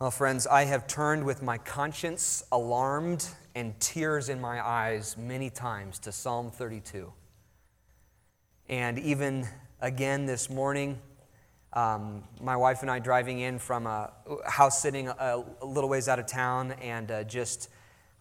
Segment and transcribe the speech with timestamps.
[0.00, 5.50] Well, friends, I have turned with my conscience alarmed and tears in my eyes many
[5.50, 7.12] times to Psalm 32.
[8.68, 9.48] And even
[9.80, 11.00] again this morning,
[11.72, 14.12] um, my wife and I driving in from a
[14.46, 17.68] house sitting a, a little ways out of town and uh, just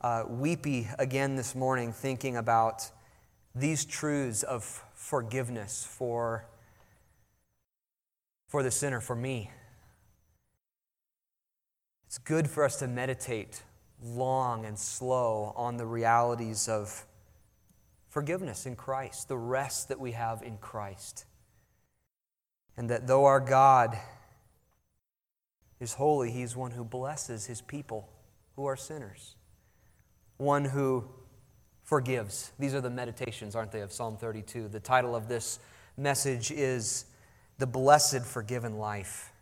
[0.01, 2.89] uh, weepy again this morning thinking about
[3.53, 4.63] these truths of
[4.95, 6.47] forgiveness for,
[8.47, 9.51] for the sinner, for me.
[12.07, 13.63] It's good for us to meditate
[14.01, 17.05] long and slow on the realities of
[18.07, 21.25] forgiveness in Christ, the rest that we have in Christ.
[22.77, 23.97] And that though our God
[25.81, 28.07] is holy, He's one who blesses His people
[28.55, 29.35] who are sinners,
[30.37, 31.03] one who
[31.83, 32.53] forgives.
[32.57, 34.69] These are the meditations, aren't they, of Psalm 32.
[34.69, 35.59] The title of this
[35.97, 37.05] message is
[37.57, 39.33] The Blessed Forgiven Life.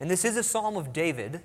[0.00, 1.40] And this is a psalm of David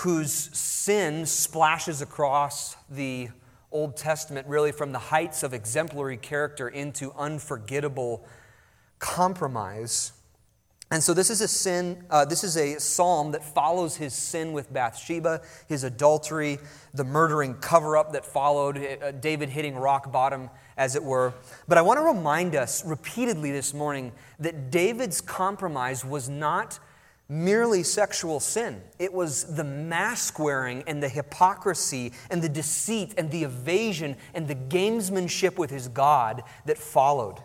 [0.00, 3.28] whose sin splashes across the
[3.72, 8.24] Old Testament, really from the heights of exemplary character into unforgettable
[8.98, 10.12] compromise.
[10.90, 14.52] And so this is a sin, uh, this is a psalm that follows his sin
[14.52, 16.58] with Bathsheba, his adultery,
[16.94, 21.34] the murdering cover up that followed, uh, David hitting rock bottom, as it were.
[21.66, 26.78] But I want to remind us repeatedly this morning that David's compromise was not
[27.28, 28.82] merely sexual sin.
[28.98, 34.46] It was the mask wearing and the hypocrisy and the deceit and the evasion and
[34.46, 37.38] the gamesmanship with his God that followed.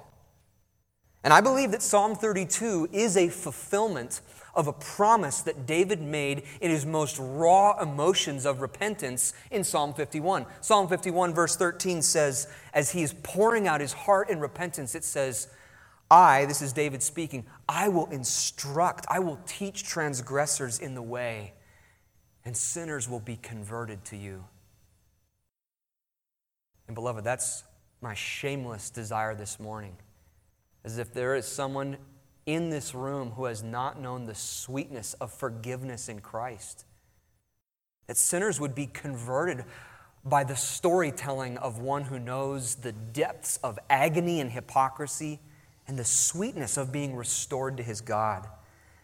[1.24, 4.22] And I believe that Psalm 32 is a fulfillment
[4.54, 9.94] of a promise that David made in his most raw emotions of repentance in Psalm
[9.94, 10.46] 51.
[10.62, 15.04] Psalm 51, verse 13 says, as he is pouring out his heart in repentance, it
[15.04, 15.48] says,
[16.12, 21.54] I, this is David speaking, I will instruct, I will teach transgressors in the way,
[22.44, 24.44] and sinners will be converted to you.
[26.88, 27.64] And beloved, that's
[28.02, 29.96] my shameless desire this morning.
[30.84, 31.96] As if there is someone
[32.46, 36.86] in this room who has not known the sweetness of forgiveness in Christ.
[38.08, 39.64] That sinners would be converted
[40.26, 45.40] by the storytelling of one who knows the depths of agony and hypocrisy
[45.88, 48.48] and the sweetness of being restored to his God.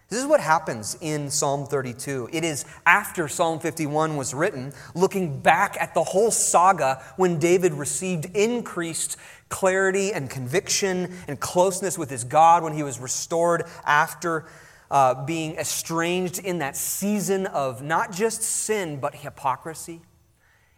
[0.09, 2.29] This is what happens in Psalm 32.
[2.31, 7.73] It is after Psalm 51 was written, looking back at the whole saga when David
[7.73, 9.17] received increased
[9.49, 14.45] clarity and conviction and closeness with his God, when he was restored after
[14.89, 19.99] uh, being estranged in that season of not just sin, but hypocrisy.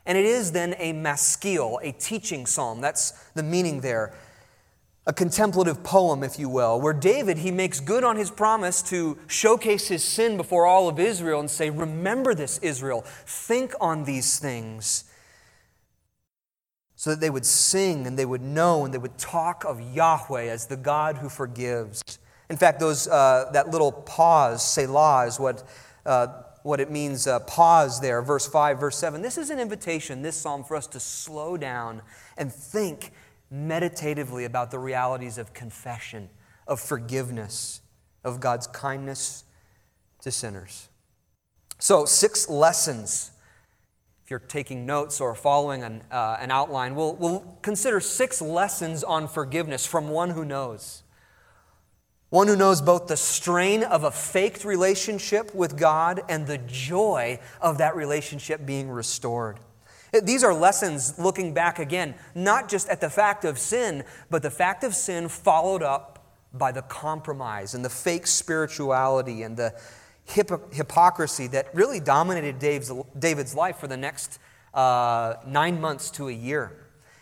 [0.08, 2.82] And it is then a maskil, a teaching psalm.
[2.82, 4.16] That's the meaning there
[5.10, 9.18] a contemplative poem, if you will, where David, he makes good on his promise to
[9.26, 13.02] showcase his sin before all of Israel and say, Remember this, Israel.
[13.26, 15.06] Think on these things.
[16.96, 20.44] So that they would sing and they would know and they would talk of Yahweh
[20.44, 22.04] as the God who forgives.
[22.48, 25.68] In fact, those, uh, that little pause, Selah, is what,
[26.06, 26.28] uh,
[26.62, 29.24] what it means, uh, pause there, verse 5, verse 7.
[29.24, 32.04] This is an invitation, this psalm, for us to slow down
[32.38, 33.12] and think
[33.52, 36.30] meditatively about the realities of confession,
[36.68, 37.82] of forgiveness,
[38.24, 39.44] of God's kindness
[40.22, 40.90] to sinners.
[41.80, 43.32] So, six lessons.
[44.24, 49.04] If you're taking notes or following an, uh, an outline, we'll, we'll consider six lessons
[49.04, 51.02] on forgiveness from one who knows.
[52.30, 57.40] One who knows both the strain of a faked relationship with God and the joy
[57.60, 59.60] of that relationship being restored.
[60.12, 64.50] These are lessons looking back again, not just at the fact of sin, but the
[64.50, 69.74] fact of sin followed up by the compromise and the fake spirituality and the
[70.26, 74.40] hypocrisy that really dominated Dave's, David's life for the next
[74.74, 76.72] uh, nine months to a year.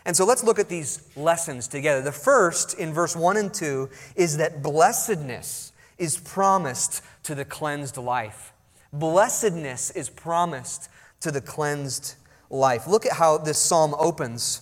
[0.05, 2.01] And so let's look at these lessons together.
[2.01, 7.97] The first, in verse 1 and 2, is that blessedness is promised to the cleansed
[7.97, 8.53] life.
[8.93, 12.15] Blessedness is promised to the cleansed
[12.49, 12.87] life.
[12.87, 14.61] Look at how this psalm opens.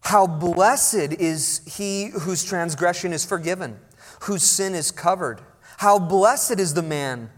[0.00, 3.78] How blessed is he whose transgression is forgiven,
[4.22, 5.40] whose sin is covered.
[5.78, 7.30] How blessed is the man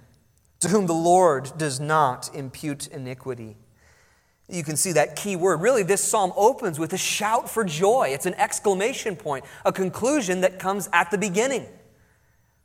[0.61, 3.56] to whom the Lord does not impute iniquity.
[4.49, 5.61] You can see that key word.
[5.61, 8.08] Really, this psalm opens with a shout for joy.
[8.12, 11.67] It's an exclamation point, a conclusion that comes at the beginning.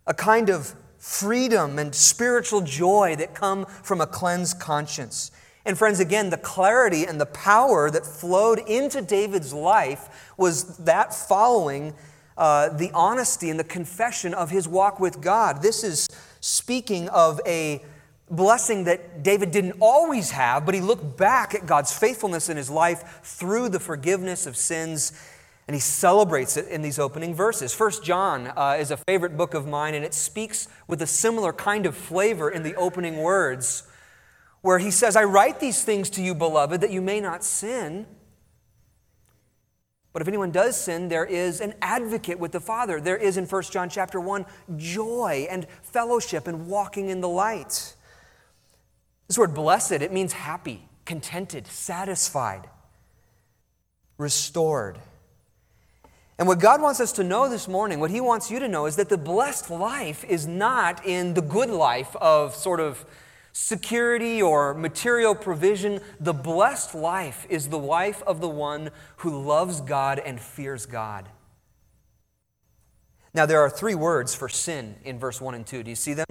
[0.07, 5.31] A kind of freedom and spiritual joy that come from a cleansed conscience.
[5.65, 11.13] And, friends, again, the clarity and the power that flowed into David's life was that
[11.13, 11.93] following
[12.37, 15.61] uh, the honesty and the confession of his walk with God.
[15.61, 16.09] This is
[16.41, 17.83] speaking of a
[18.29, 22.69] blessing that David didn't always have, but he looked back at God's faithfulness in his
[22.69, 25.13] life through the forgiveness of sins,
[25.67, 27.73] and he celebrates it in these opening verses.
[27.73, 31.53] First John uh, is a favorite book of mine, and it speaks with a similar
[31.53, 33.83] kind of flavor in the opening words,
[34.63, 38.07] where he says, I write these things to you, beloved, that you may not sin.
[40.13, 43.01] But if anyone does sin, there is an advocate with the Father.
[43.01, 44.45] There is in 1 John chapter 1
[44.77, 47.93] joy and fellowship and walking in the light.
[49.27, 52.69] This word blessed, it means happy, contented, satisfied,
[54.17, 54.97] restored.
[56.39, 58.85] And what God wants us to know this morning, what He wants you to know,
[58.85, 63.05] is that the blessed life is not in the good life of sort of
[63.53, 66.01] security or material provision.
[66.19, 71.29] The blessed life is the life of the one who loves God and fears God.
[73.35, 75.81] Now, there are three words for sin in verse 1 and 2.
[75.81, 76.25] Do you see them?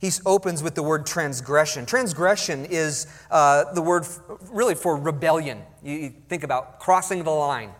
[0.00, 1.84] He opens with the word transgression.
[1.84, 4.20] Transgression is uh, the word f-
[4.50, 5.60] really for rebellion.
[5.82, 7.72] You, you, think about crossing the line.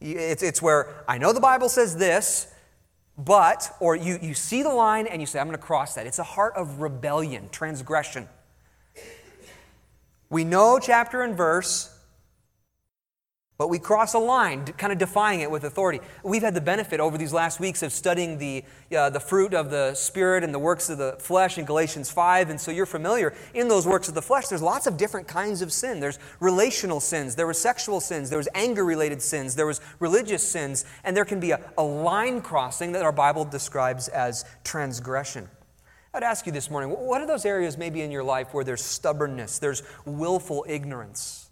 [0.00, 2.52] It's, it's where I know the Bible says this,
[3.18, 6.06] but, or you, you see the line and you say, I'm going to cross that.
[6.06, 8.28] It's a heart of rebellion, transgression.
[10.30, 11.92] We know chapter and verse,
[13.58, 16.00] but we cross a line, kind of defying it with authority.
[16.22, 18.64] We've had the benefit over these last weeks of studying the,
[18.96, 22.48] uh, the fruit of the Spirit and the works of the flesh in Galatians 5.
[22.48, 24.46] And so you're familiar in those works of the flesh.
[24.46, 26.00] There's lots of different kinds of sin.
[26.00, 30.42] There's relational sins, there were sexual sins, there was anger related sins, there was religious
[30.42, 35.48] sins, and there can be a, a line crossing that our Bible describes as transgression.
[36.12, 38.84] I'd ask you this morning what are those areas maybe in your life where there's
[38.84, 41.50] stubbornness, there's willful ignorance?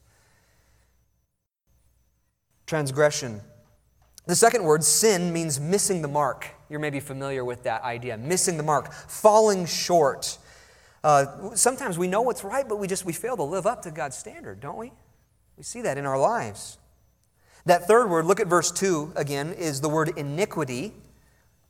[2.69, 3.40] transgression.
[4.26, 6.46] The second word, sin, means missing the mark.
[6.69, 10.38] You're maybe familiar with that idea missing the mark, falling short.
[11.02, 13.90] Uh, sometimes we know what's right, but we just we fail to live up to
[13.90, 14.93] God's standard, don't we?
[15.56, 16.78] We see that in our lives.
[17.64, 20.93] That third word, look at verse 2 again, is the word iniquity.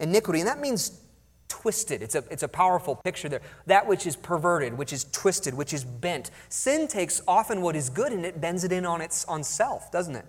[0.01, 1.01] Iniquity, and that means
[1.49, 2.03] twisted.
[2.03, 3.43] It's a, it's a powerful picture there.
[3.67, 6.31] That which is perverted, which is twisted, which is bent.
[6.49, 9.91] Sin takes often what is good and it bends it in on its on self,
[9.91, 10.27] doesn't it?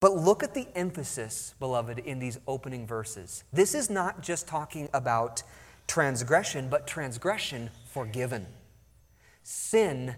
[0.00, 3.44] But look at the emphasis, beloved, in these opening verses.
[3.52, 5.42] This is not just talking about
[5.86, 8.46] transgression, but transgression forgiven,
[9.42, 10.16] sin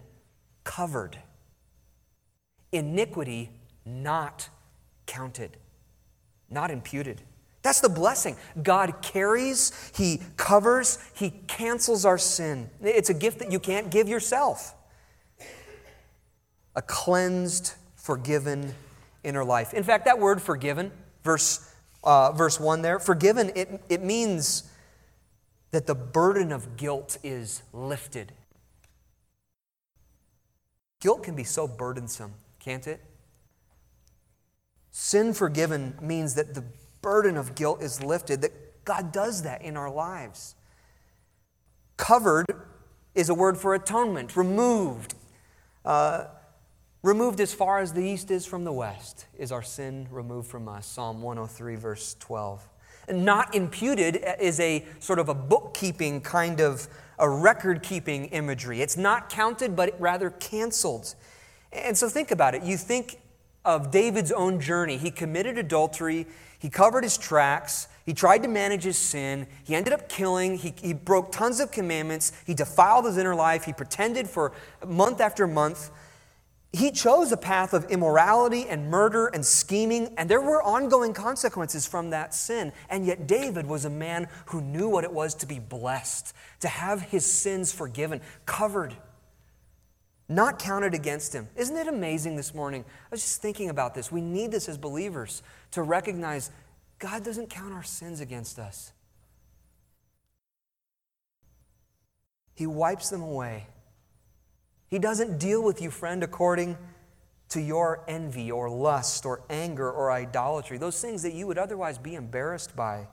[0.65, 1.19] covered,
[2.73, 3.51] iniquity
[3.85, 4.49] not
[5.07, 5.57] counted,
[6.51, 7.23] not imputed.
[7.67, 8.37] That's the blessing.
[8.63, 12.71] God carries, He covers, He cancels our sin.
[12.81, 14.73] It's a gift that you can't give yourself.
[16.77, 18.73] A cleansed, forgiven
[19.25, 19.75] inner life.
[19.75, 20.93] In fact, that word forgiven,
[21.25, 21.75] verse,
[22.05, 24.71] uh, verse 1 there, forgiven, it, it means
[25.73, 28.31] that the burden of guilt is lifted.
[31.01, 33.01] Guilt can be so burdensome, can't it?
[34.93, 36.63] Sin forgiven means that the
[37.03, 40.55] burden of guilt is lifted, that God does that in our lives.
[41.97, 42.47] Covered
[43.15, 45.15] is a word for atonement, removed.
[45.85, 46.27] Uh,
[47.07, 50.67] Removed as far as the east is from the west is our sin removed from
[50.67, 50.87] us.
[50.87, 52.69] Psalm 103, verse 12.
[53.07, 56.89] And not imputed is a sort of a bookkeeping kind of
[57.21, 58.81] a record keeping imagery.
[58.81, 61.15] It's not counted, but rather canceled.
[61.73, 62.65] And so think about it.
[62.65, 63.21] You think
[63.65, 64.97] of David's own journey.
[64.97, 66.27] He committed adultery,
[66.59, 70.73] he covered his tracks, he tried to manage his sin, he ended up killing, he,
[70.81, 74.53] he broke tons of commandments, he defiled his inner life, he pretended for
[74.87, 75.91] month after month.
[76.73, 81.87] He chose a path of immorality and murder and scheming, and there were ongoing consequences
[81.87, 82.73] from that sin.
[82.91, 86.69] And yet, David was a man who knew what it was to be blessed, to
[86.69, 88.95] have his sins forgiven, covered,
[90.29, 91.49] not counted against him.
[91.57, 92.85] Isn't it amazing this morning?
[92.89, 94.11] I was just thinking about this.
[94.11, 95.43] We need this as believers
[95.73, 96.51] to recognize
[96.99, 98.93] God doesn't count our sins against us,
[102.55, 103.67] He wipes them away.
[104.89, 106.79] He doesn't deal with you, friend, according
[107.49, 111.99] to your envy or lust or anger or idolatry, those things that you would otherwise
[111.99, 113.07] be embarrassed by.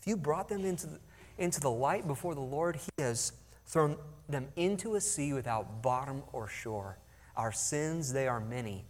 [0.00, 0.98] If you brought them into the,
[1.38, 3.32] into the light before the Lord, He has
[3.68, 3.96] thrown
[4.28, 6.98] them into a sea without bottom or shore.
[7.36, 8.84] Our sins, they are many.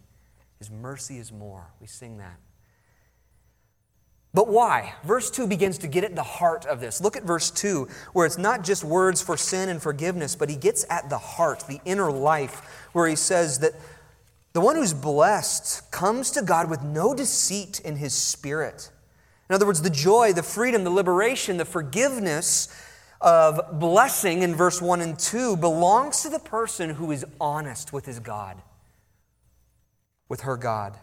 [0.59, 1.67] His mercy is more.
[1.81, 2.39] We sing that.
[4.35, 4.95] But why?
[5.05, 7.01] Verse 2 begins to get at the heart of this.
[7.01, 10.57] Look at verse 2, where it's not just words for sin and forgiveness, but he
[10.57, 13.73] gets at the heart, the inner life, where he says that
[14.53, 18.91] the one who's blessed comes to God with no deceit in his spirit.
[19.49, 22.69] In other words, the joy, the freedom, the liberation, the forgiveness
[23.21, 28.07] of blessing in verse 1 and 2 belongs to the person who is honest with
[28.07, 28.63] his God,
[30.29, 30.97] with her God.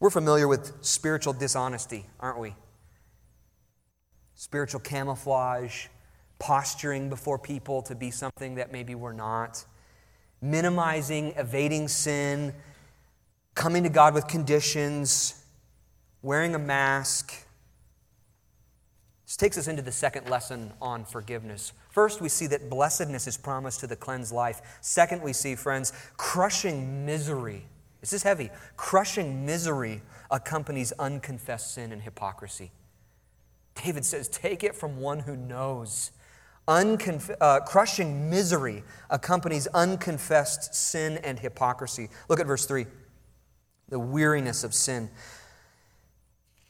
[0.00, 2.54] We're familiar with spiritual dishonesty, aren't we?
[4.34, 5.86] Spiritual camouflage,
[6.38, 9.64] posturing before people to be something that maybe we're not,
[10.42, 12.54] minimizing, evading sin,
[13.54, 15.42] coming to God with conditions,
[16.22, 17.43] wearing a mask.
[19.34, 21.72] This takes us into the second lesson on forgiveness.
[21.90, 24.78] First, we see that blessedness is promised to the cleansed life.
[24.80, 27.66] Second, we see, friends, crushing misery.
[28.00, 28.50] This is heavy.
[28.76, 32.70] Crushing misery accompanies unconfessed sin and hypocrisy.
[33.74, 36.12] David says, Take it from one who knows.
[36.68, 42.08] Unconf- uh, crushing misery accompanies unconfessed sin and hypocrisy.
[42.28, 42.86] Look at verse 3
[43.88, 45.10] the weariness of sin.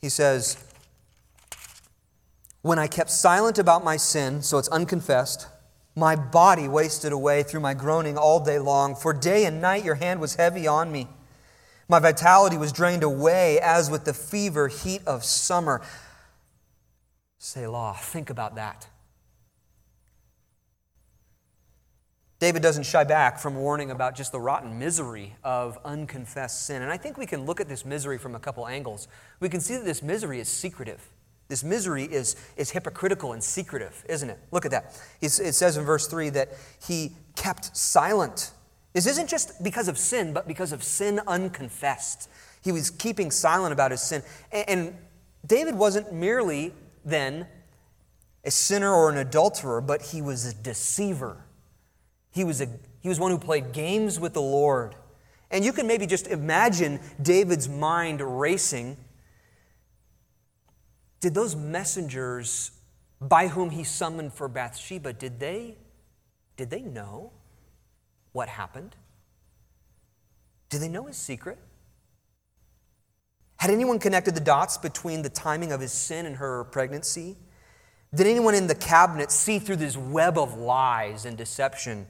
[0.01, 0.65] He says,
[2.65, 5.49] When I kept silent about my sin, so it's unconfessed,
[5.95, 8.97] my body wasted away through my groaning all day long.
[8.97, 11.09] For day and night your hand was heavy on me.
[11.91, 15.83] My vitality was drained away as with the fever heat of summer.
[17.37, 18.89] Selah, think about that.
[22.39, 26.81] David doesn't shy back from warning about just the rotten misery of unconfessed sin.
[26.81, 29.07] And I think we can look at this misery from a couple angles.
[29.39, 31.11] We can see that this misery is secretive.
[31.49, 34.39] This misery is, is hypocritical and secretive, isn't it?
[34.51, 34.99] Look at that.
[35.21, 36.51] it says in verse 3 that
[36.87, 38.53] he kept silent.
[38.95, 42.31] This isn't just because of sin, but because of sin unconfessed.
[42.63, 44.23] He was keeping silent about his sin.
[44.53, 44.97] And, and
[45.47, 46.73] David wasn't merely
[47.05, 47.47] then
[48.45, 51.45] a sinner or an adulterer, but he was a deceiver.
[52.31, 52.69] He was, a,
[53.01, 54.95] he was one who played games with the Lord.
[55.51, 58.97] And you can maybe just imagine David's mind racing.
[61.25, 62.71] Did those messengers
[63.19, 65.79] by whom he summoned for Bathsheba, did they,
[66.59, 67.33] did they know
[68.33, 68.95] what happened?
[70.69, 71.57] Did they know his secret?
[73.57, 77.39] Had anyone connected the dots between the timing of his sin and her pregnancy?
[78.15, 82.07] Did anyone in the cabinet see through this web of lies and deception?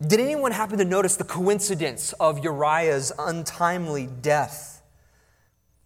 [0.00, 4.75] Did anyone happen to notice the coincidence of Uriah's untimely death?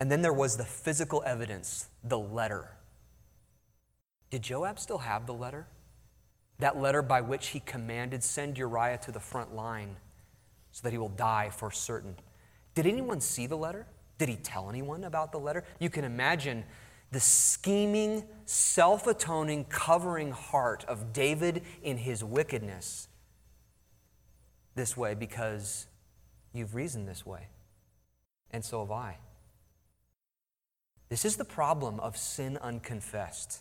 [0.01, 2.71] And then there was the physical evidence, the letter.
[4.31, 5.67] Did Joab still have the letter?
[6.59, 9.97] That letter by which he commanded, send Uriah to the front line
[10.73, 12.17] so that he will die for certain.
[12.75, 13.87] Did anyone see the letter?
[14.19, 15.65] Did he tell anyone about the letter?
[15.79, 16.65] You can imagine
[17.13, 23.09] the scheming, self atoning, covering heart of David in his wickedness
[24.75, 25.87] this way because
[26.53, 27.49] you've reasoned this way.
[28.51, 29.19] And so have I.
[31.11, 33.61] This is the problem of sin unconfessed.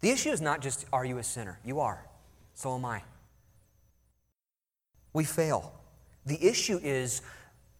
[0.00, 1.58] The issue is not just, are you a sinner?
[1.64, 2.06] You are.
[2.54, 3.02] So am I.
[5.12, 5.74] We fail.
[6.24, 7.20] The issue is,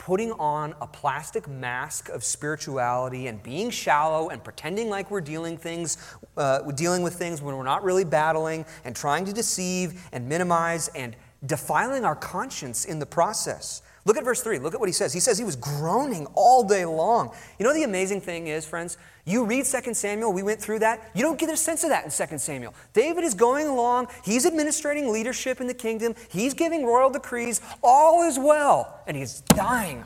[0.01, 5.59] putting on a plastic mask of spirituality and being shallow and pretending like we're dealing
[5.59, 5.99] things
[6.39, 10.89] uh, dealing with things when we're not really battling and trying to deceive and minimize
[10.95, 11.15] and
[11.45, 14.59] defiling our conscience in the process Look at verse 3.
[14.59, 15.13] Look at what he says.
[15.13, 17.33] He says he was groaning all day long.
[17.59, 18.97] You know the amazing thing is, friends?
[19.27, 21.11] You read 2 Samuel, we went through that.
[21.15, 22.75] You don't get a sense of that in 2 Samuel.
[22.95, 28.27] David is going along, he's administrating leadership in the kingdom, he's giving royal decrees, all
[28.27, 30.05] is well, and he's dying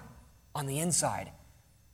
[0.55, 1.31] on the inside.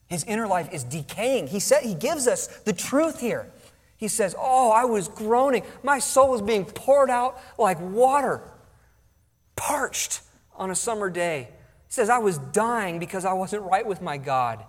[0.09, 1.49] His inner life is decaying.
[1.49, 3.53] He said he gives us the truth here.
[3.97, 5.63] He says, "Oh, I was groaning.
[5.83, 8.43] My soul was being poured out like water,
[9.55, 10.23] parched
[10.57, 11.51] on a summer day."
[11.91, 14.65] He says, I was dying because I wasn't right with my God.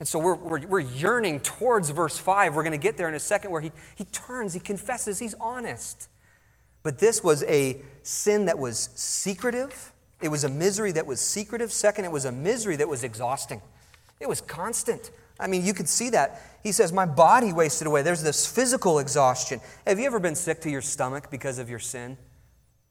[0.00, 2.56] And so we're, we're, we're yearning towards verse 5.
[2.56, 5.34] We're going to get there in a second where he, he turns, he confesses, he's
[5.40, 6.08] honest.
[6.82, 9.92] But this was a sin that was secretive.
[10.20, 11.70] It was a misery that was secretive.
[11.70, 13.62] Second, it was a misery that was exhausting.
[14.18, 15.12] It was constant.
[15.38, 16.42] I mean, you could see that.
[16.64, 18.02] He says, My body wasted away.
[18.02, 19.60] There's this physical exhaustion.
[19.86, 22.16] Have you ever been sick to your stomach because of your sin?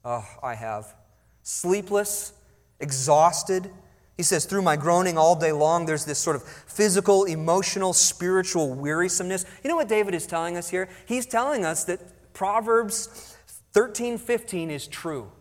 [0.06, 0.96] Oh, I have.
[1.44, 2.32] Sleepless,
[2.80, 3.70] exhausted.
[4.18, 8.74] He says, through my groaning all day long, there's this sort of physical, emotional, spiritual
[8.74, 9.46] wearisomeness.
[9.64, 10.90] You know what David is telling us here?
[11.06, 13.36] He's telling us that Proverbs
[13.74, 15.32] 13 15 is true.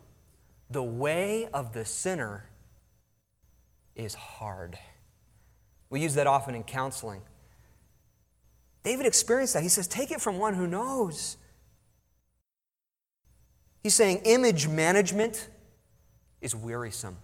[0.70, 2.48] The way of the sinner
[3.94, 4.78] is hard.
[5.90, 7.20] We use that often in counseling.
[8.82, 9.62] David experienced that.
[9.62, 11.36] He says, Take it from one who knows.
[13.82, 15.48] He's saying image management
[16.42, 17.16] is wearisome.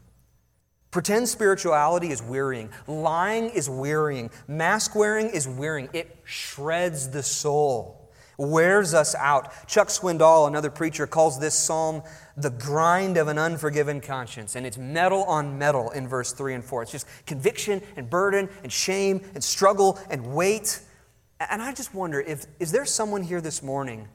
[0.91, 2.71] Pretend spirituality is wearying.
[2.87, 4.31] Lying is wearying.
[4.47, 5.91] Mask wearing is wearying.
[5.93, 8.11] It shreds the soul.
[8.39, 9.53] wears us out.
[9.67, 12.03] Chuck Swindoll, another preacher, calls this psalm
[12.37, 14.55] the grind of an unforgiven conscience.
[14.55, 16.85] And it's metal on metal in verse 3 and 4.
[16.85, 20.81] It's just conviction and burden and shame and struggle and weight.
[21.51, 24.09] And I just wonder if is there someone here this morning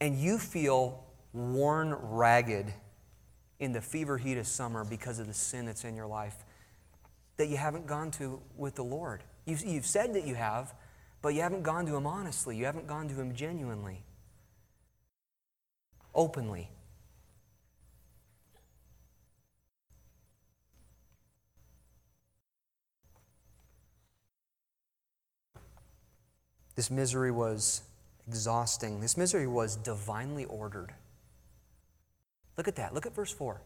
[0.00, 2.72] and you feel worn ragged
[3.58, 6.36] in the fever heat of summer because of the sin that's in your life
[7.36, 9.22] that you haven't gone to with the Lord?
[9.44, 10.74] You've, you've said that you have,
[11.22, 12.56] but you haven't gone to Him honestly.
[12.56, 14.02] You haven't gone to Him genuinely,
[16.14, 16.70] openly.
[26.74, 27.80] This misery was
[28.28, 29.00] exhausting.
[29.00, 30.92] This misery was divinely ordered.
[32.56, 32.94] Look at that.
[32.94, 33.60] Look at verse 4.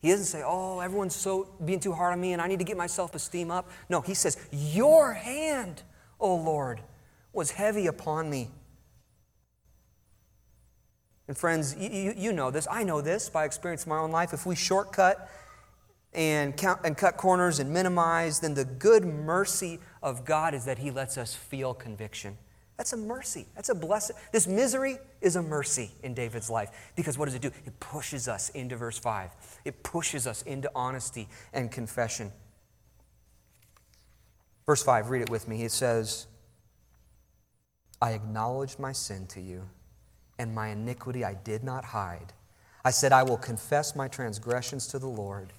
[0.00, 2.64] He doesn't say, Oh, everyone's so being too hard on me and I need to
[2.64, 3.70] get my self esteem up.
[3.88, 5.82] No, he says, Your hand
[6.18, 6.80] O Lord,
[7.32, 8.50] was heavy upon me.
[11.28, 12.68] And friends, you, you, know this.
[12.70, 14.32] I know this by experience in my own life.
[14.32, 15.28] If we shortcut
[16.12, 20.78] and, count, and cut corners and minimize, then the good mercy of God is that
[20.78, 22.38] He lets us feel conviction.
[22.76, 23.46] That's a mercy.
[23.54, 24.16] That's a blessing.
[24.32, 27.50] This misery is a mercy in David's life because what does it do?
[27.64, 29.30] It pushes us into verse 5.
[29.64, 32.32] It pushes us into honesty and confession.
[34.66, 35.62] Verse 5, read it with me.
[35.62, 36.26] It says,
[38.02, 39.62] I acknowledged my sin to you,
[40.38, 42.32] and my iniquity I did not hide.
[42.84, 45.52] I said, I will confess my transgressions to the Lord,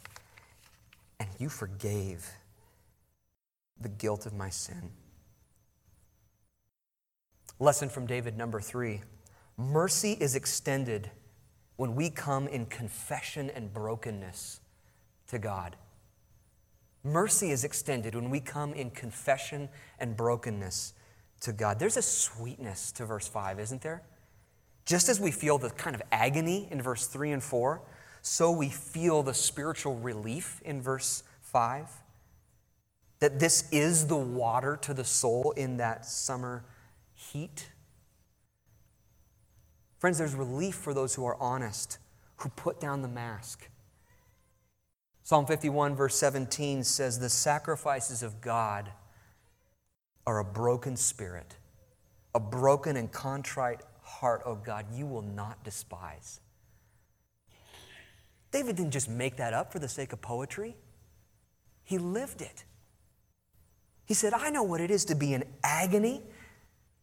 [1.20, 2.30] and you forgave
[3.80, 4.92] the guilt of my sin.
[7.60, 9.02] Lesson from David number three
[9.58, 11.10] mercy is extended
[11.76, 14.60] when we come in confession and brokenness
[15.28, 15.76] to God.
[17.04, 20.94] Mercy is extended when we come in confession and brokenness
[21.42, 21.80] to God.
[21.80, 24.04] There's a sweetness to verse 5, isn't there?
[24.86, 27.82] Just as we feel the kind of agony in verse 3 and 4,
[28.22, 31.88] so we feel the spiritual relief in verse 5.
[33.20, 36.64] That this is the water to the soul in that summer
[37.32, 37.72] heat.
[40.00, 41.98] Friends, there's relief for those who are honest,
[42.38, 43.70] who put down the mask
[45.28, 48.90] Psalm 51, verse 17 says, The sacrifices of God
[50.26, 51.58] are a broken spirit,
[52.34, 56.40] a broken and contrite heart, oh God, you will not despise.
[58.52, 60.78] David didn't just make that up for the sake of poetry,
[61.84, 62.64] he lived it.
[64.06, 66.22] He said, I know what it is to be in agony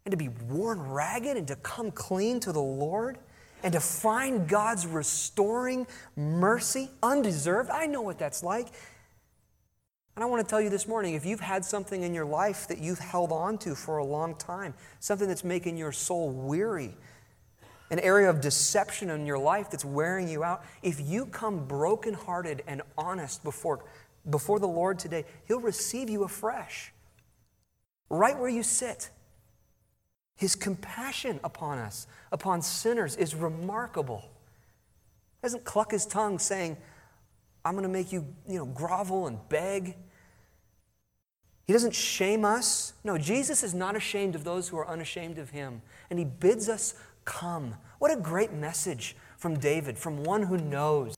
[0.05, 3.19] and to be worn ragged and to come clean to the Lord
[3.63, 5.87] and to find God's restoring
[6.17, 8.69] mercy, undeserved, I know what that's like.
[10.15, 12.69] And I want to tell you this morning if you've had something in your life
[12.69, 16.95] that you've held on to for a long time, something that's making your soul weary,
[17.91, 22.63] an area of deception in your life that's wearing you out, if you come brokenhearted
[22.67, 23.85] and honest before,
[24.29, 26.93] before the Lord today, He'll receive you afresh,
[28.11, 29.11] right where you sit.
[30.37, 34.21] His compassion upon us, upon sinners, is remarkable.
[35.41, 36.77] He doesn't cluck his tongue saying,
[37.65, 39.97] I'm going to make you, you know, grovel and beg.
[41.67, 42.93] He doesn't shame us.
[43.05, 45.81] No, Jesus is not ashamed of those who are unashamed of him.
[46.11, 46.95] And he bids us
[47.25, 47.77] come.
[47.99, 51.15] What a great message from David, from one who knows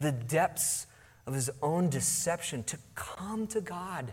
[0.00, 0.86] the depths
[1.26, 4.12] of his own deception to come to God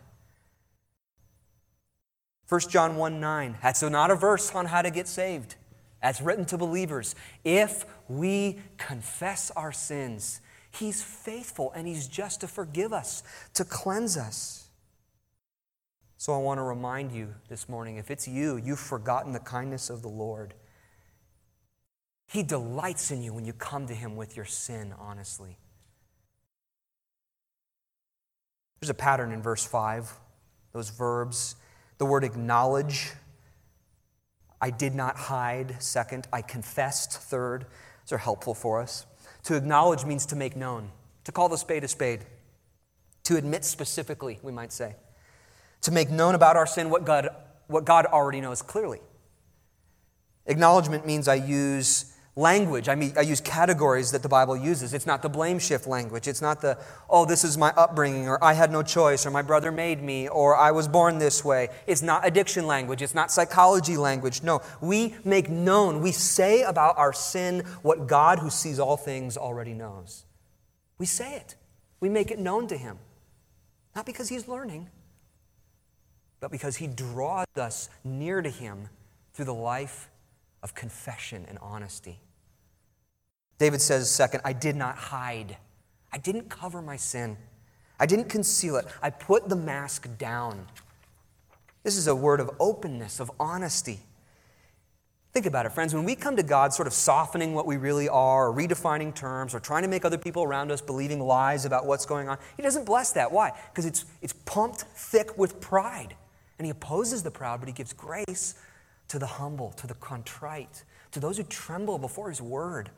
[2.52, 3.58] 1 John 1 9.
[3.64, 5.56] That's not a verse on how to get saved.
[6.04, 7.16] That's written to believers.
[7.46, 14.18] If we confess our sins, He's faithful and He's just to forgive us, to cleanse
[14.18, 14.68] us.
[16.18, 19.90] So I want to remind you this morning if it's you, you've forgotten the kindness
[19.90, 20.54] of the Lord.
[22.28, 25.58] He delights in you when you come to Him with your sin, honestly.
[28.82, 30.12] There's a pattern in verse 5,
[30.74, 31.56] those verbs
[32.02, 33.12] the word acknowledge,
[34.60, 35.76] I did not hide.
[35.84, 37.12] Second, I confessed.
[37.12, 37.68] Third,
[38.04, 39.06] these are helpful for us.
[39.44, 40.90] To acknowledge means to make known,
[41.26, 42.22] to call the spade a spade,
[43.26, 44.96] to admit specifically, we might say,
[45.82, 47.30] to make known about our sin what God,
[47.68, 49.00] what God already knows clearly.
[50.48, 52.88] Acknowledgement means I use language.
[52.88, 54.94] I mean, I use categories that the Bible uses.
[54.94, 56.28] It's not the blame shift language.
[56.28, 56.78] It's not the,
[57.10, 60.30] oh, this is my upbringing, or I had no choice, or my brother made me,
[60.30, 61.70] or I was born this way.
[61.88, 63.02] It's not addiction language.
[63.02, 64.44] It's not psychology language.
[64.44, 69.36] No, we make known, we say about our sin what God, who sees all things,
[69.36, 70.24] already knows.
[70.98, 71.56] We say it,
[72.00, 72.98] we make it known to Him.
[73.94, 74.90] Not because He's learning,
[76.40, 78.88] but because He draws us near to Him
[79.34, 80.11] through the life
[80.64, 82.20] of confession and honesty.
[83.58, 85.58] David says, second, I did not hide.
[86.12, 87.38] I didn't cover my sin.
[88.00, 88.86] I didn't conceal it.
[89.02, 90.66] I put the mask down.
[91.84, 94.00] This is a word of openness, of honesty.
[95.34, 95.94] Think about it, friends.
[95.94, 99.56] When we come to God sort of softening what we really are, or redefining terms,
[99.56, 102.64] or trying to make other people around us believing lies about what's going on, He
[102.64, 103.32] doesn't bless that.
[103.32, 103.52] Why?
[103.72, 106.16] Because it's, it's pumped thick with pride.
[106.60, 108.56] And He opposes the proud, but He gives grace
[109.12, 112.92] to the humble, to the contrite, to those who tremble before His word.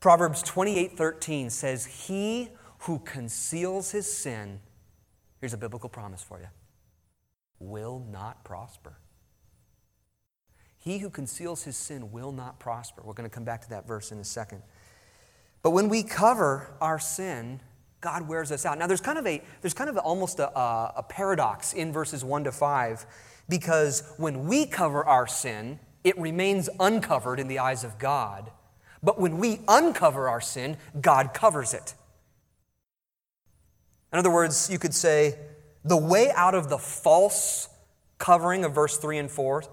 [0.00, 2.48] Proverbs 28 13 says, He
[2.80, 4.58] who conceals his sin,
[5.40, 6.48] here's a biblical promise for you,
[7.60, 8.98] will not prosper.
[10.76, 13.02] He who conceals his sin will not prosper.
[13.04, 14.62] We're going to come back to that verse in a second.
[15.62, 17.60] But when we cover our sin,
[18.00, 18.78] God wears us out.
[18.78, 22.44] Now, there's kind of a, there's kind of almost a, a paradox in verses 1
[22.44, 23.06] to 5,
[23.50, 28.50] because when we cover our sin, it remains uncovered in the eyes of God.
[29.02, 31.94] But when we uncover our sin, God covers it.
[34.12, 35.38] In other words, you could say
[35.84, 37.68] the way out of the false
[38.18, 39.64] covering of verse 3 and 4,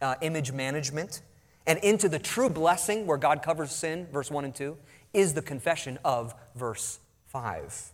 [0.00, 1.22] uh, image management,
[1.66, 4.76] and into the true blessing where God covers sin, verse 1 and 2,
[5.12, 7.92] is the confession of verse 5.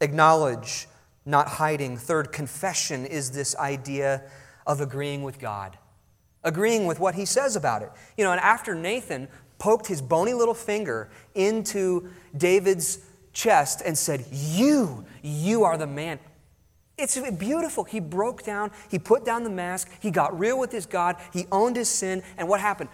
[0.00, 0.86] Acknowledge,
[1.28, 1.96] not hiding.
[1.96, 4.22] Third, confession is this idea
[4.66, 5.76] of agreeing with God,
[6.42, 7.90] agreeing with what he says about it.
[8.16, 13.00] You know, and after Nathan poked his bony little finger into David's
[13.32, 16.18] chest and said, You, you are the man.
[16.96, 17.84] It's beautiful.
[17.84, 21.46] He broke down, he put down the mask, he got real with his God, he
[21.52, 22.90] owned his sin, and what happened?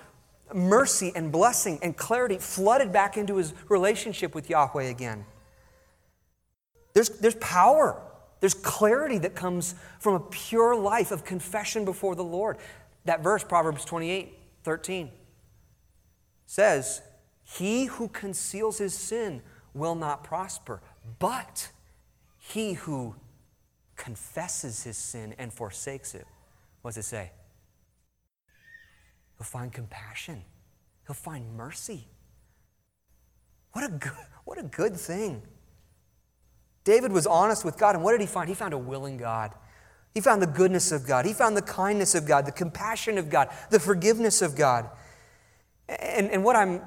[0.52, 5.24] Mercy and blessing and clarity flooded back into his relationship with Yahweh again.
[6.92, 8.00] There's, there's power,
[8.44, 12.58] there's clarity that comes from a pure life of confession before the Lord.
[13.06, 15.10] That verse, Proverbs 28 13,
[16.44, 17.00] says,
[17.42, 19.40] He who conceals his sin
[19.72, 20.82] will not prosper.
[21.18, 21.70] But
[22.36, 23.14] he who
[23.96, 26.26] confesses his sin and forsakes it,
[26.82, 27.30] what does it say?
[29.38, 30.42] He'll find compassion,
[31.06, 32.08] he'll find mercy.
[33.72, 34.12] What a good,
[34.44, 35.40] what a good thing.
[36.84, 38.48] David was honest with God, and what did he find?
[38.48, 39.52] He found a willing God.
[40.14, 41.26] He found the goodness of God.
[41.26, 44.88] He found the kindness of God, the compassion of God, the forgiveness of God.
[45.88, 46.82] And, and what I'm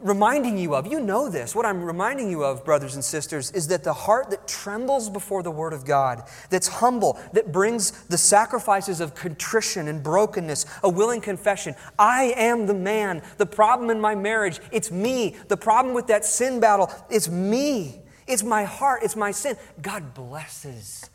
[0.00, 3.68] reminding you of, you know this, what I'm reminding you of, brothers and sisters, is
[3.68, 8.18] that the heart that trembles before the Word of God, that's humble, that brings the
[8.18, 11.74] sacrifices of contrition and brokenness, a willing confession.
[11.98, 13.22] I am the man.
[13.38, 15.36] The problem in my marriage, it's me.
[15.48, 18.01] The problem with that sin battle, it's me.
[18.26, 19.56] It's my heart, it's my sin.
[19.80, 21.10] God blesses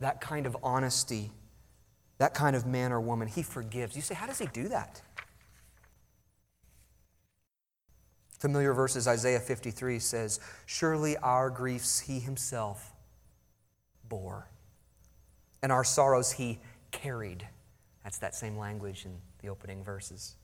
[0.00, 1.30] that kind of honesty,
[2.18, 3.28] that kind of man or woman.
[3.28, 3.96] He forgives.
[3.96, 5.02] You say, how does He do that?
[8.38, 12.92] Familiar verses, Isaiah 53 says, Surely our griefs he himself
[14.08, 14.48] bore,
[15.62, 16.58] and our sorrows he
[16.90, 17.48] carried.
[18.04, 20.36] That's that same language in the opening verses.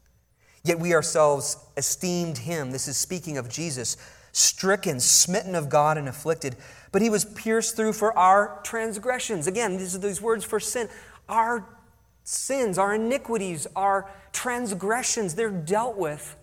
[0.65, 3.97] Yet we ourselves esteemed him, this is speaking of Jesus,
[4.33, 6.57] stricken, smitten of God, and afflicted.
[6.91, 9.47] But he was pierced through for our transgressions.
[9.47, 10.89] Again, these are these words for sin.
[11.29, 11.65] Our
[12.25, 16.37] sins, our iniquities, our transgressions, they're dealt with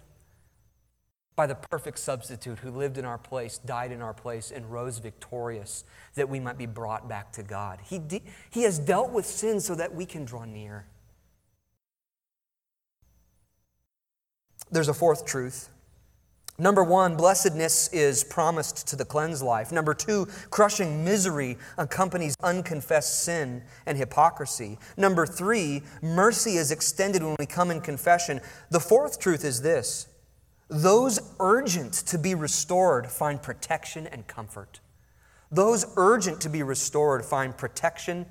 [1.36, 4.97] by the perfect substitute who lived in our place, died in our place, and rose
[4.97, 7.80] victorious that we might be brought back to God.
[7.82, 10.86] He, de- he has dealt with sin so that we can draw near.
[14.69, 15.69] There's a fourth truth.
[16.60, 19.72] Number one, blessedness is promised to the cleansed life.
[19.72, 24.78] Number two, crushing misery accompanies unconfessed sin and hypocrisy.
[24.98, 28.41] Number three, mercy is extended when we come in confession.
[28.72, 30.08] The fourth truth is this
[30.67, 34.82] those urgent to be restored find protection and comfort.
[35.52, 38.26] Those urgent to be restored find protection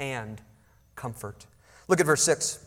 [0.00, 0.40] and
[0.96, 1.46] comfort.
[1.86, 2.64] Look at verse 6.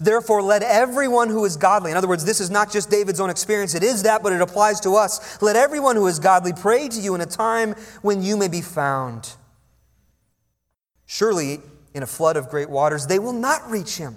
[0.00, 3.30] Therefore, let everyone who is godly, in other words, this is not just David's own
[3.30, 5.40] experience, it is that, but it applies to us.
[5.42, 8.60] Let everyone who is godly pray to you in a time when you may be
[8.60, 9.34] found.
[11.06, 11.60] Surely,
[11.94, 14.16] in a flood of great waters, they will not reach him.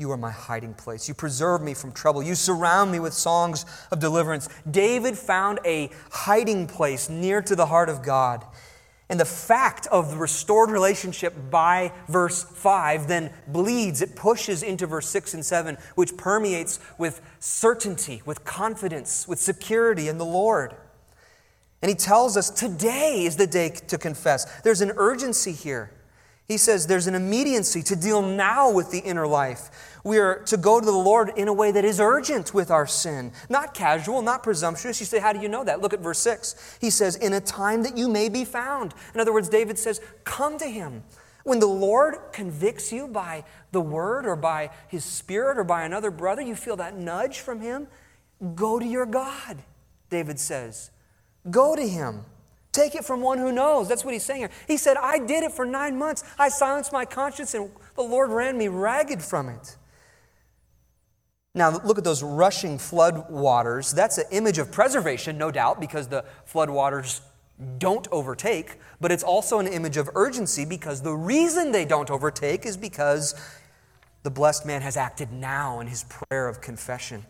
[0.00, 1.08] You are my hiding place.
[1.08, 2.22] You preserve me from trouble.
[2.22, 4.48] You surround me with songs of deliverance.
[4.70, 8.44] David found a hiding place near to the heart of God.
[9.10, 14.86] And the fact of the restored relationship by verse 5 then bleeds, it pushes into
[14.86, 20.76] verse 6 and 7, which permeates with certainty, with confidence, with security in the Lord.
[21.82, 24.44] And he tells us today is the day to confess.
[24.60, 25.90] There's an urgency here.
[26.50, 30.00] He says there's an immediacy to deal now with the inner life.
[30.02, 32.88] We are to go to the Lord in a way that is urgent with our
[32.88, 34.98] sin, not casual, not presumptuous.
[34.98, 35.80] You say, How do you know that?
[35.80, 36.78] Look at verse 6.
[36.80, 38.94] He says, In a time that you may be found.
[39.14, 41.04] In other words, David says, Come to him.
[41.44, 46.10] When the Lord convicts you by the word or by his spirit or by another
[46.10, 47.86] brother, you feel that nudge from him,
[48.56, 49.58] go to your God,
[50.08, 50.90] David says.
[51.48, 52.24] Go to him.
[52.72, 53.88] Take it from one who knows.
[53.88, 54.50] That's what he's saying here.
[54.68, 56.22] He said, I did it for nine months.
[56.38, 59.76] I silenced my conscience, and the Lord ran me ragged from it.
[61.52, 63.90] Now, look at those rushing flood waters.
[63.90, 67.22] That's an image of preservation, no doubt, because the flood waters
[67.78, 72.64] don't overtake, but it's also an image of urgency because the reason they don't overtake
[72.64, 73.34] is because
[74.22, 77.24] the blessed man has acted now in his prayer of confession.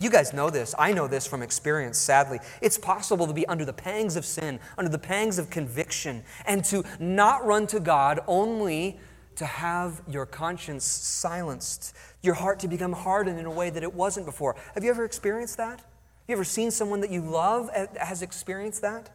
[0.00, 0.74] You guys know this.
[0.78, 2.38] I know this from experience, sadly.
[2.62, 6.64] It's possible to be under the pangs of sin, under the pangs of conviction, and
[6.64, 8.98] to not run to God only
[9.36, 13.94] to have your conscience silenced, your heart to become hardened in a way that it
[13.94, 14.56] wasn't before.
[14.74, 15.80] Have you ever experienced that?
[15.80, 19.10] Have you ever seen someone that you love has experienced that?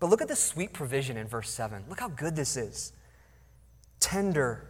[0.00, 1.84] But look at the sweet provision in verse 7.
[1.88, 2.92] Look how good this is.
[4.00, 4.69] Tender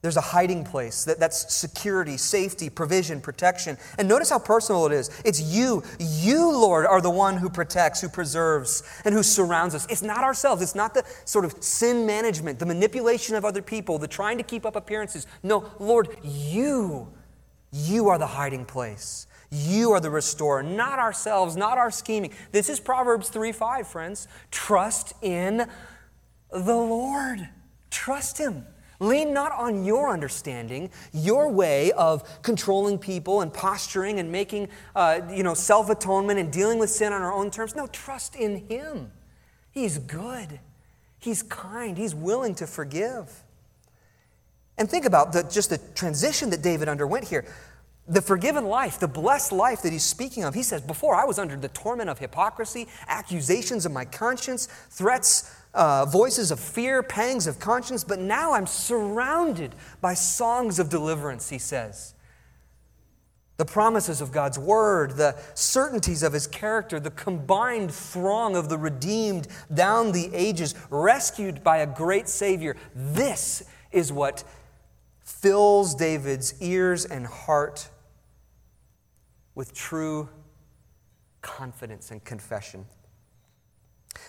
[0.00, 3.76] there's a hiding place that, that's security, safety, provision, protection.
[3.98, 5.10] And notice how personal it is.
[5.24, 5.82] It's you.
[5.98, 9.86] You, Lord, are the one who protects, who preserves, and who surrounds us.
[9.90, 10.62] It's not ourselves.
[10.62, 14.44] It's not the sort of sin management, the manipulation of other people, the trying to
[14.44, 15.26] keep up appearances.
[15.42, 17.12] No, Lord, you,
[17.72, 19.26] you are the hiding place.
[19.50, 22.32] You are the restorer, not ourselves, not our scheming.
[22.52, 24.28] This is Proverbs 3 5, friends.
[24.52, 25.66] Trust in
[26.52, 27.48] the Lord.
[27.90, 28.66] Trust Him.
[29.00, 35.20] Lean not on your understanding, your way of controlling people and posturing and making, uh,
[35.30, 37.76] you know, self-atonement and dealing with sin on our own terms.
[37.76, 39.12] No, trust in Him.
[39.70, 40.58] He's good.
[41.18, 41.96] He's kind.
[41.96, 43.44] He's willing to forgive.
[44.76, 47.44] And think about the, just the transition that David underwent here.
[48.08, 50.54] The forgiven life, the blessed life that he's speaking of.
[50.54, 55.54] He says, Before I was under the torment of hypocrisy, accusations of my conscience, threats
[55.74, 61.50] uh, voices of fear, pangs of conscience, but now I'm surrounded by songs of deliverance,
[61.50, 62.14] he says.
[63.58, 68.78] The promises of God's word, the certainties of his character, the combined throng of the
[68.78, 72.76] redeemed down the ages, rescued by a great Savior.
[72.94, 74.44] This is what
[75.24, 77.90] fills David's ears and heart
[79.58, 80.28] with true
[81.42, 82.86] confidence and confession.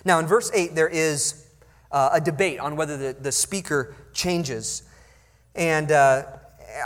[0.03, 1.45] Now, in verse 8, there is
[1.91, 4.89] uh, a debate on whether the, the speaker changes.
[5.53, 6.23] And uh,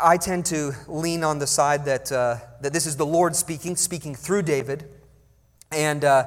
[0.03, 3.77] I tend to lean on the side that, uh, that this is the Lord speaking,
[3.77, 4.89] speaking through David.
[5.71, 6.25] And, uh,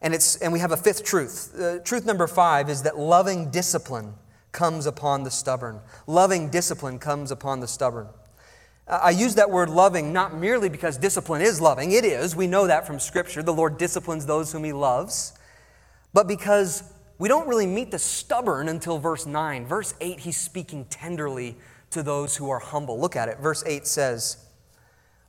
[0.00, 1.54] and, it's, and we have a fifth truth.
[1.56, 4.14] Uh, truth number five is that loving discipline
[4.50, 5.78] comes upon the stubborn.
[6.08, 8.08] Loving discipline comes upon the stubborn.
[8.86, 12.34] I use that word loving not merely because discipline is loving, it is.
[12.34, 13.42] We know that from Scripture.
[13.42, 15.34] The Lord disciplines those whom He loves
[16.12, 16.82] but because
[17.18, 19.66] we don't really meet the stubborn until verse 9.
[19.66, 21.56] Verse 8, he's speaking tenderly
[21.90, 23.00] to those who are humble.
[23.00, 23.38] Look at it.
[23.38, 24.44] Verse 8 says,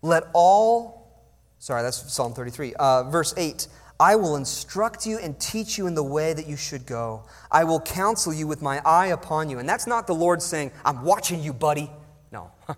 [0.01, 1.25] Let all,
[1.59, 2.73] sorry, that's Psalm 33.
[2.75, 3.67] Uh, verse 8,
[3.99, 7.23] I will instruct you and teach you in the way that you should go.
[7.51, 9.59] I will counsel you with my eye upon you.
[9.59, 11.89] And that's not the Lord saying, I'm watching you, buddy.
[12.31, 12.51] No.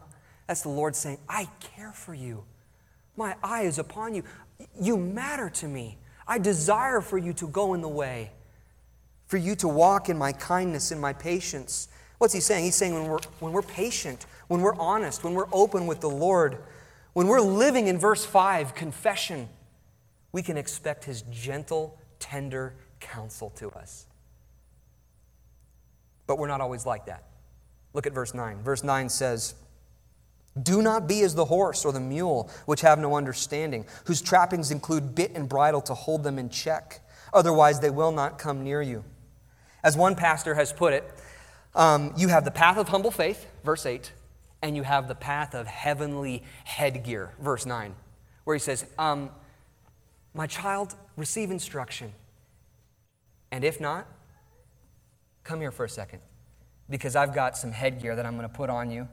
[0.47, 2.43] That's the Lord saying, I care for you.
[3.17, 4.23] My eye is upon you.
[4.79, 5.97] You matter to me.
[6.27, 8.31] I desire for you to go in the way,
[9.27, 11.87] for you to walk in my kindness and my patience.
[12.17, 12.63] What's he saying?
[12.65, 16.09] He's saying when we're, when we're patient, when we're honest, when we're open with the
[16.09, 16.57] Lord,
[17.13, 19.49] when we're living in verse 5, confession,
[20.31, 24.07] we can expect his gentle, tender counsel to us.
[26.27, 27.23] But we're not always like that.
[27.93, 28.63] Look at verse 9.
[28.63, 29.53] Verse 9 says,
[30.61, 34.71] do not be as the horse or the mule, which have no understanding, whose trappings
[34.71, 37.01] include bit and bridle to hold them in check.
[37.33, 39.03] Otherwise, they will not come near you.
[39.83, 41.03] As one pastor has put it,
[41.75, 44.13] um, you have the path of humble faith, verse 8,
[44.61, 47.93] and you have the path of heavenly headgear, verse 9,
[48.45, 49.29] where he says, um,
[50.33, 52.13] My child, receive instruction.
[53.51, 54.07] And if not,
[55.43, 56.21] come here for a second,
[56.89, 59.09] because I've got some headgear that I'm going to put on you,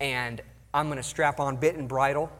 [0.00, 0.42] and
[0.74, 2.30] I'm going to strap on bit and bridle.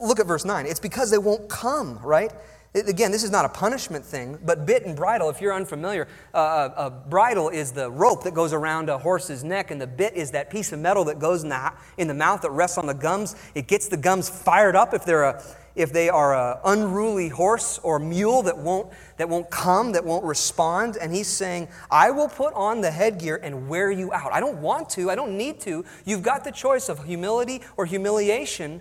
[0.00, 0.66] Look at verse 9.
[0.66, 2.32] It's because they won't come, right?
[2.74, 6.38] Again, this is not a punishment thing, but bit and bridle, if you're unfamiliar, uh,
[6.38, 9.86] a, uh, a bridle is the rope that goes around a horse's neck, and the
[9.86, 12.76] bit is that piece of metal that goes in the, in the mouth that rests
[12.76, 13.36] on the gums.
[13.54, 15.44] It gets the gums fired up if they're a,
[15.74, 20.24] if they are an unruly horse or mule that won't, that won't come, that won't
[20.24, 20.96] respond.
[20.96, 24.32] And he's saying, I will put on the headgear and wear you out.
[24.32, 25.84] I don't want to, I don't need to.
[26.04, 28.80] You've got the choice of humility or humiliation.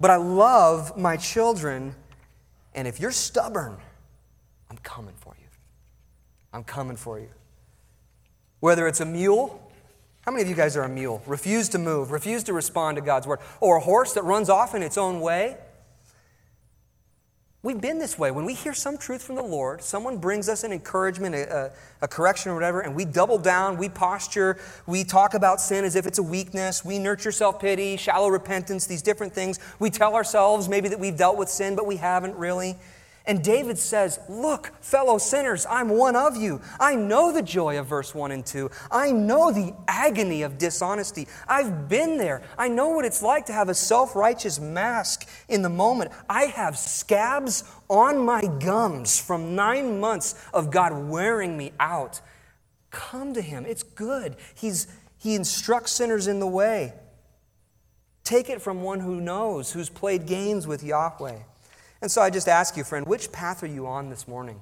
[0.00, 1.94] But I love my children.
[2.74, 3.76] And if you're stubborn,
[4.68, 5.46] I'm coming for you.
[6.52, 7.28] I'm coming for you.
[8.58, 9.72] Whether it's a mule,
[10.22, 11.22] how many of you guys are a mule?
[11.26, 13.40] Refuse to move, refuse to respond to God's word.
[13.60, 15.56] Or a horse that runs off in its own way.
[17.64, 18.32] We've been this way.
[18.32, 21.70] When we hear some truth from the Lord, someone brings us an encouragement, a, a,
[22.02, 25.94] a, correction, or whatever, and we double down, we posture, we talk about sin as
[25.94, 29.60] if it's a weakness, we nurture self pity, shallow repentance, these different things.
[29.78, 32.76] We tell ourselves maybe that we've dealt with sin, but we haven't really.
[33.26, 36.60] And David says, Look, fellow sinners, I'm one of you.
[36.80, 38.70] I know the joy of verse 1 and 2.
[38.90, 41.28] I know the agony of dishonesty.
[41.46, 42.42] I've been there.
[42.58, 46.10] I know what it's like to have a self righteous mask in the moment.
[46.28, 52.20] I have scabs on my gums from nine months of God wearing me out.
[52.90, 53.64] Come to Him.
[53.66, 54.36] It's good.
[54.54, 56.94] He's, he instructs sinners in the way.
[58.24, 61.38] Take it from one who knows, who's played games with Yahweh.
[62.02, 64.60] And so I just ask you, friend, which path are you on this morning?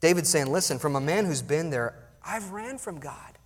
[0.00, 3.38] David's saying, listen, from a man who's been there, I've ran from God.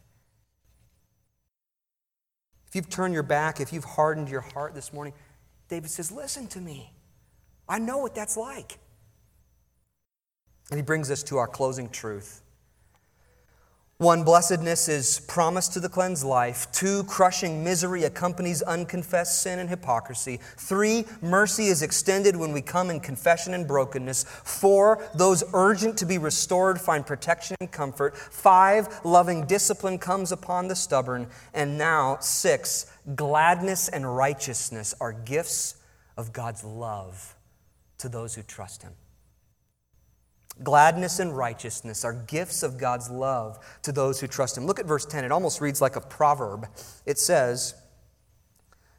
[2.66, 5.14] If you've turned your back, if you've hardened your heart this morning,
[5.68, 6.92] David says, listen to me.
[7.68, 8.78] I know what that's like.
[10.70, 12.42] And he brings us to our closing truth.
[14.00, 16.72] One, blessedness is promised to the cleansed life.
[16.72, 20.40] Two, crushing misery accompanies unconfessed sin and hypocrisy.
[20.56, 24.24] Three, mercy is extended when we come in confession and brokenness.
[24.24, 28.16] Four, those urgent to be restored find protection and comfort.
[28.16, 31.26] Five, loving discipline comes upon the stubborn.
[31.52, 35.74] And now, six, gladness and righteousness are gifts
[36.16, 37.36] of God's love
[37.98, 38.94] to those who trust Him.
[40.62, 44.66] Gladness and righteousness are gifts of God's love to those who trust Him.
[44.66, 45.24] Look at verse 10.
[45.24, 46.66] It almost reads like a proverb.
[47.06, 47.74] It says,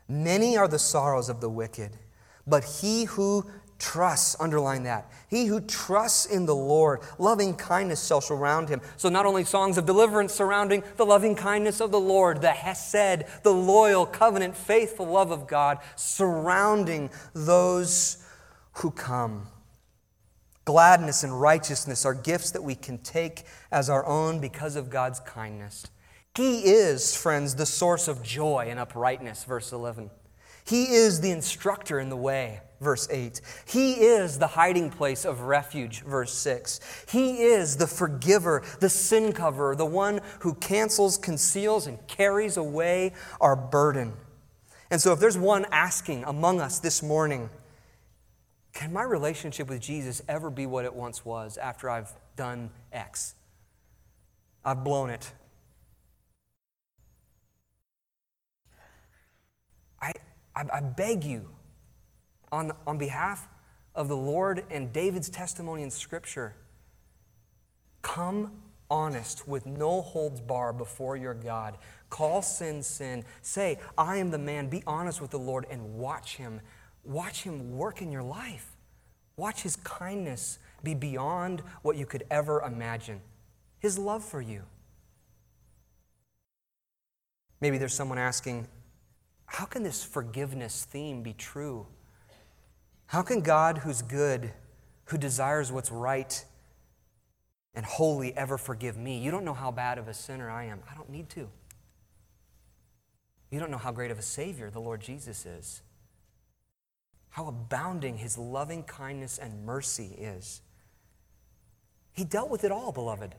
[0.08, 1.98] Many are the sorrows of the wicked,
[2.48, 3.46] but he who
[3.78, 8.82] trusts, underline that, he who trusts in the Lord, loving kindness shall surround him.
[8.98, 13.26] So, not only songs of deliverance surrounding the loving kindness of the Lord, the Hesed,
[13.44, 18.18] the loyal, covenant, faithful love of God surrounding those
[18.74, 19.48] who come.
[20.66, 25.20] Gladness and righteousness are gifts that we can take as our own because of God's
[25.20, 25.86] kindness.
[26.36, 30.12] He is, friends, the source of joy and uprightness, verse 11.
[30.64, 33.42] He is the instructor in the way, verse 8.
[33.66, 36.80] He is the hiding place of refuge, verse 6.
[37.10, 43.14] He is the forgiver, the sin coverer, the one who cancels, conceals, and carries away
[43.42, 44.14] our burden.
[44.92, 47.50] And so, if there's one asking among us this morning,
[48.74, 53.36] can my relationship with Jesus ever be what it once was after I've done X?
[54.64, 55.32] I've blown it.
[60.02, 60.14] I,
[60.56, 61.50] I, I, beg you,
[62.52, 63.48] on, on behalf
[63.94, 66.56] of the Lord and David's testimony in Scripture,
[68.02, 68.52] come
[68.90, 71.78] honest with no holds bar before your God.
[72.10, 73.24] Call sin sin.
[73.42, 74.68] Say, I am the man.
[74.68, 76.62] Be honest with the Lord and watch him
[77.04, 78.76] Watch Him work in your life.
[79.38, 83.22] Watch His kindness be beyond what you could ever imagine.
[83.80, 84.64] His love for you.
[87.60, 88.68] Maybe there's someone asking,
[89.46, 91.86] how can this forgiveness theme be true?
[93.08, 94.52] How can God, who's good,
[95.06, 96.44] who desires what's right
[97.76, 99.20] and holy, ever forgive me?
[99.20, 100.80] You don't know how bad of a sinner I am.
[100.90, 101.50] I don't need to.
[103.52, 105.82] You don't know how great of a Savior the Lord Jesus is
[107.32, 110.62] how abounding his loving kindness and mercy is.
[112.14, 113.36] He dealt with it all, beloved.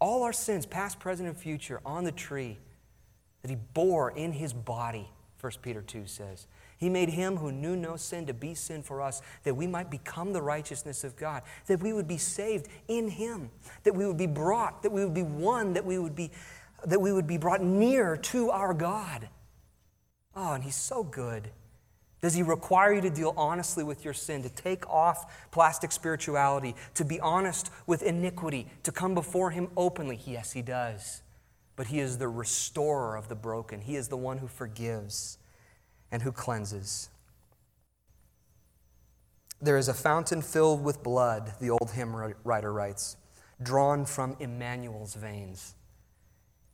[0.00, 2.58] All our sins, past, present, and future, on the tree
[3.42, 5.08] that he bore in his body,
[5.40, 6.46] 1 Peter 2 says.
[6.76, 9.90] He made him who knew no sin to be sin for us, that we might
[9.90, 13.50] become the righteousness of God, that we would be saved in him,
[13.84, 16.30] that we would be brought, that we would be one, that we would be,
[16.84, 19.28] that we would be brought near to our God.
[20.34, 21.50] Oh, and he's so good.
[22.20, 26.74] Does he require you to deal honestly with your sin, to take off plastic spirituality,
[26.94, 30.20] to be honest with iniquity, to come before him openly?
[30.26, 31.22] Yes, he does.
[31.76, 35.38] But he is the restorer of the broken, he is the one who forgives
[36.10, 37.08] and who cleanses.
[39.62, 42.14] There is a fountain filled with blood, the old hymn
[42.44, 43.16] writer writes,
[43.62, 45.74] drawn from Emmanuel's veins.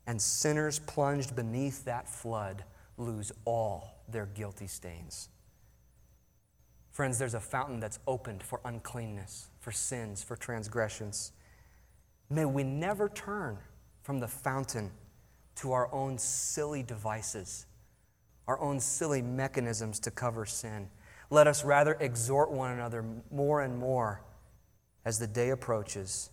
[0.07, 2.65] And sinners plunged beneath that flood
[2.97, 5.29] lose all their guilty stains.
[6.97, 11.33] Friends, there's a fountain that's opened for uncleanness, for sins, for transgressions.
[12.31, 13.59] May we never turn
[14.03, 14.91] from the fountain
[15.57, 17.67] to our own silly devices,
[18.49, 20.89] our own silly mechanisms to cover sin.
[21.29, 24.23] Let us rather exhort one another more and more
[25.05, 26.31] as the day approaches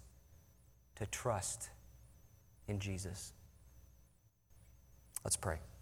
[0.95, 1.72] to trust
[2.70, 3.34] in Jesus.
[5.26, 5.59] Let's pray.